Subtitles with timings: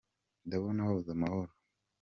[0.47, 1.51] Ndabona wabuze amahoro.